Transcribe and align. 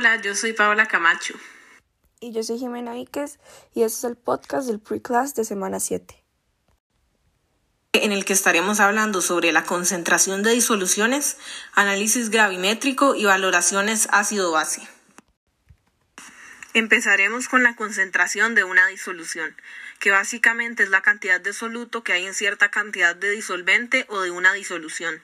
Hola, 0.00 0.16
yo 0.22 0.34
soy 0.34 0.54
Paola 0.54 0.88
Camacho. 0.88 1.34
Y 2.20 2.32
yo 2.32 2.42
soy 2.42 2.58
Jimena 2.58 2.94
Víquez 2.94 3.38
y 3.74 3.82
este 3.82 3.98
es 3.98 4.04
el 4.04 4.16
podcast 4.16 4.66
del 4.66 4.80
Pre-Class 4.80 5.34
de 5.34 5.44
semana 5.44 5.78
7. 5.78 6.24
En 7.92 8.10
el 8.10 8.24
que 8.24 8.32
estaremos 8.32 8.80
hablando 8.80 9.20
sobre 9.20 9.52
la 9.52 9.64
concentración 9.64 10.42
de 10.42 10.52
disoluciones, 10.52 11.36
análisis 11.74 12.30
gravimétrico 12.30 13.14
y 13.14 13.26
valoraciones 13.26 14.08
ácido-base. 14.10 14.88
Empezaremos 16.72 17.48
con 17.48 17.62
la 17.62 17.76
concentración 17.76 18.54
de 18.54 18.64
una 18.64 18.86
disolución, 18.86 19.54
que 19.98 20.10
básicamente 20.10 20.82
es 20.82 20.88
la 20.88 21.02
cantidad 21.02 21.42
de 21.42 21.52
soluto 21.52 22.02
que 22.02 22.14
hay 22.14 22.24
en 22.24 22.32
cierta 22.32 22.70
cantidad 22.70 23.14
de 23.14 23.32
disolvente 23.32 24.06
o 24.08 24.22
de 24.22 24.30
una 24.30 24.54
disolución. 24.54 25.22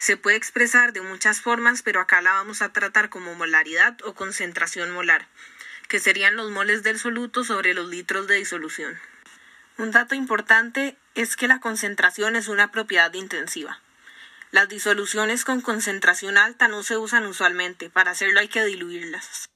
Se 0.00 0.16
puede 0.16 0.38
expresar 0.38 0.94
de 0.94 1.02
muchas 1.02 1.42
formas, 1.42 1.82
pero 1.82 2.00
acá 2.00 2.22
la 2.22 2.32
vamos 2.32 2.62
a 2.62 2.72
tratar 2.72 3.10
como 3.10 3.34
molaridad 3.34 3.98
o 4.06 4.14
concentración 4.14 4.90
molar, 4.92 5.28
que 5.90 6.00
serían 6.00 6.36
los 6.36 6.50
moles 6.50 6.82
del 6.82 6.98
soluto 6.98 7.44
sobre 7.44 7.74
los 7.74 7.86
litros 7.86 8.26
de 8.26 8.36
disolución. 8.36 8.98
Un 9.76 9.90
dato 9.90 10.14
importante 10.14 10.96
es 11.14 11.36
que 11.36 11.48
la 11.48 11.60
concentración 11.60 12.34
es 12.34 12.48
una 12.48 12.72
propiedad 12.72 13.12
intensiva. 13.12 13.82
Las 14.52 14.70
disoluciones 14.70 15.44
con 15.44 15.60
concentración 15.60 16.38
alta 16.38 16.66
no 16.66 16.82
se 16.82 16.96
usan 16.96 17.26
usualmente, 17.26 17.90
para 17.90 18.12
hacerlo 18.12 18.40
hay 18.40 18.48
que 18.48 18.64
diluirlas. 18.64 19.50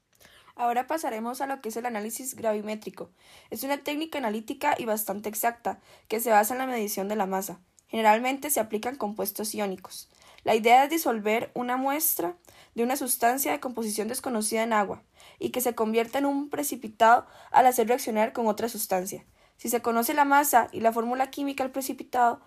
Ahora 0.57 0.87
pasaremos 0.87 1.41
a 1.41 1.47
lo 1.47 1.63
que 1.63 1.71
es 1.71 1.77
el 1.79 1.87
análisis 1.87 2.35
gravimétrico. 2.35 3.11
Es 3.49 3.63
una 3.63 3.79
técnica 3.79 4.19
analítica 4.19 4.75
y 4.77 4.85
bastante 4.85 5.31
exacta, 5.31 5.81
que 6.07 6.21
se 6.21 6.29
basa 6.29 6.53
en 6.53 6.59
la 6.59 6.67
medición 6.67 7.09
de 7.09 7.17
la 7.17 7.25
masa. 7.25 7.61
Generalmente 7.89 8.51
se 8.51 8.61
aplican 8.61 8.97
compuestos 8.97 9.55
iónicos. 9.55 10.11
La 10.45 10.55
idea 10.55 10.85
es 10.85 10.91
disolver 10.91 11.51
una 11.55 11.79
muestra 11.79 12.37
de 12.75 12.85
una 12.85 12.97
sustancia 12.97 13.53
de 13.53 13.61
composición 13.61 14.09
desconocida 14.09 14.63
en 14.63 14.75
agua 14.75 15.03
y 15.39 15.51
que 15.51 15.63
se 15.63 15.75
convierta 15.75 16.19
en 16.19 16.27
un 16.27 16.51
precipitado 16.51 17.27
al 17.51 17.67
hacer 17.67 17.89
reaccionar 17.89 18.33
con 18.33 18.47
otra 18.47 18.69
sustancia. 18.69 19.25
Si 19.57 19.71
se 19.71 19.81
conoce 19.81 20.13
la 20.13 20.27
masa 20.27 20.69
y 20.71 20.81
la 20.81 20.93
fórmula 20.93 21.31
química 21.31 21.65
del 21.65 21.73
precipitado, 21.73 22.41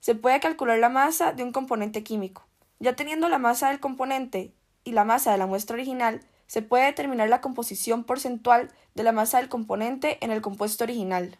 se 0.00 0.14
puede 0.14 0.40
calcular 0.40 0.78
la 0.78 0.88
masa 0.88 1.32
de 1.32 1.42
un 1.42 1.52
componente 1.52 2.02
químico. 2.02 2.46
Ya 2.78 2.96
teniendo 2.96 3.28
la 3.28 3.38
masa 3.38 3.68
del 3.68 3.80
componente 3.80 4.54
y 4.84 4.92
la 4.92 5.04
masa 5.04 5.32
de 5.32 5.38
la 5.38 5.46
muestra 5.46 5.74
original, 5.74 6.22
se 6.46 6.62
puede 6.62 6.86
determinar 6.86 7.28
la 7.28 7.40
composición 7.40 8.04
porcentual 8.04 8.70
de 8.94 9.02
la 9.02 9.12
masa 9.12 9.38
del 9.38 9.48
componente 9.48 10.18
en 10.24 10.30
el 10.30 10.40
compuesto 10.40 10.84
original. 10.84 11.38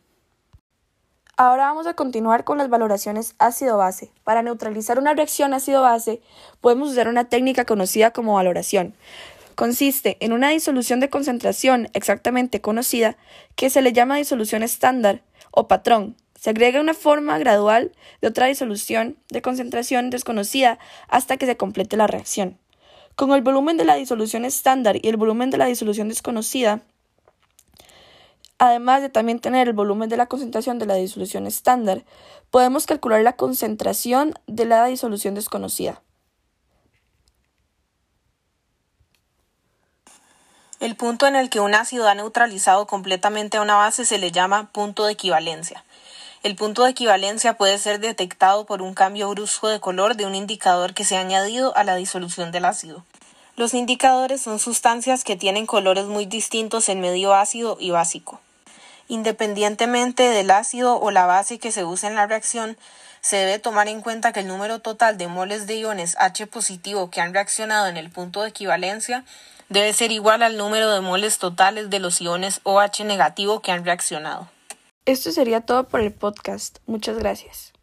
Ahora 1.38 1.66
vamos 1.66 1.86
a 1.86 1.92
continuar 1.92 2.44
con 2.44 2.56
las 2.56 2.70
valoraciones 2.70 3.34
ácido-base. 3.38 4.10
Para 4.24 4.42
neutralizar 4.42 4.98
una 4.98 5.12
reacción 5.12 5.52
ácido-base, 5.52 6.22
podemos 6.62 6.92
usar 6.92 7.08
una 7.08 7.28
técnica 7.28 7.66
conocida 7.66 8.10
como 8.10 8.32
valoración. 8.32 8.94
Consiste 9.54 10.16
en 10.20 10.32
una 10.32 10.48
disolución 10.48 10.98
de 10.98 11.10
concentración 11.10 11.90
exactamente 11.92 12.62
conocida 12.62 13.18
que 13.54 13.68
se 13.68 13.82
le 13.82 13.92
llama 13.92 14.16
disolución 14.16 14.62
estándar 14.62 15.20
o 15.50 15.68
patrón. 15.68 16.16
Se 16.40 16.48
agrega 16.48 16.80
una 16.80 16.94
forma 16.94 17.36
gradual 17.36 17.92
de 18.22 18.28
otra 18.28 18.46
disolución 18.46 19.18
de 19.28 19.42
concentración 19.42 20.08
desconocida 20.08 20.78
hasta 21.06 21.36
que 21.36 21.44
se 21.44 21.58
complete 21.58 21.98
la 21.98 22.06
reacción. 22.06 22.56
Con 23.14 23.32
el 23.32 23.42
volumen 23.42 23.76
de 23.76 23.84
la 23.84 23.96
disolución 23.96 24.46
estándar 24.46 24.96
y 25.02 25.08
el 25.08 25.18
volumen 25.18 25.50
de 25.50 25.58
la 25.58 25.66
disolución 25.66 26.08
desconocida, 26.08 26.80
Además 28.58 29.02
de 29.02 29.10
también 29.10 29.38
tener 29.38 29.68
el 29.68 29.74
volumen 29.74 30.08
de 30.08 30.16
la 30.16 30.26
concentración 30.26 30.78
de 30.78 30.86
la 30.86 30.94
disolución 30.94 31.46
estándar, 31.46 32.04
podemos 32.50 32.86
calcular 32.86 33.20
la 33.22 33.36
concentración 33.36 34.34
de 34.46 34.64
la 34.64 34.86
disolución 34.86 35.34
desconocida. 35.34 36.02
El 40.80 40.94
punto 40.94 41.26
en 41.26 41.36
el 41.36 41.50
que 41.50 41.60
un 41.60 41.74
ácido 41.74 42.08
ha 42.08 42.14
neutralizado 42.14 42.86
completamente 42.86 43.56
a 43.56 43.62
una 43.62 43.76
base 43.76 44.04
se 44.04 44.18
le 44.18 44.30
llama 44.30 44.70
punto 44.72 45.04
de 45.06 45.12
equivalencia. 45.12 45.84
El 46.42 46.54
punto 46.54 46.84
de 46.84 46.90
equivalencia 46.90 47.56
puede 47.56 47.78
ser 47.78 47.98
detectado 47.98 48.66
por 48.66 48.82
un 48.82 48.94
cambio 48.94 49.28
brusco 49.30 49.68
de 49.68 49.80
color 49.80 50.16
de 50.16 50.26
un 50.26 50.34
indicador 50.34 50.94
que 50.94 51.04
se 51.04 51.16
ha 51.16 51.20
añadido 51.20 51.76
a 51.76 51.84
la 51.84 51.96
disolución 51.96 52.52
del 52.52 52.66
ácido. 52.66 53.04
Los 53.56 53.74
indicadores 53.74 54.42
son 54.42 54.58
sustancias 54.58 55.24
que 55.24 55.36
tienen 55.36 55.66
colores 55.66 56.04
muy 56.04 56.26
distintos 56.26 56.88
en 56.88 57.00
medio 57.00 57.34
ácido 57.34 57.78
y 57.80 57.90
básico. 57.90 58.40
Independientemente 59.08 60.24
del 60.24 60.50
ácido 60.50 60.98
o 60.98 61.10
la 61.10 61.26
base 61.26 61.58
que 61.58 61.72
se 61.72 61.84
use 61.84 62.06
en 62.06 62.14
la 62.14 62.26
reacción, 62.26 62.76
se 63.20 63.36
debe 63.36 63.58
tomar 63.58 63.88
en 63.88 64.00
cuenta 64.00 64.32
que 64.32 64.40
el 64.40 64.46
número 64.46 64.80
total 64.80 65.18
de 65.18 65.28
moles 65.28 65.66
de 65.66 65.76
iones 65.76 66.16
H 66.18 66.46
positivo 66.46 67.10
que 67.10 67.20
han 67.20 67.34
reaccionado 67.34 67.86
en 67.88 67.96
el 67.96 68.10
punto 68.10 68.42
de 68.42 68.50
equivalencia 68.50 69.24
debe 69.68 69.92
ser 69.92 70.12
igual 70.12 70.42
al 70.42 70.56
número 70.56 70.90
de 70.90 71.00
moles 71.00 71.38
totales 71.38 71.90
de 71.90 71.98
los 71.98 72.20
iones 72.20 72.60
OH 72.62 73.04
negativo 73.04 73.60
que 73.62 73.72
han 73.72 73.84
reaccionado. 73.84 74.48
Esto 75.06 75.30
sería 75.32 75.60
todo 75.60 75.88
por 75.88 76.00
el 76.00 76.12
podcast. 76.12 76.78
Muchas 76.86 77.18
gracias. 77.18 77.75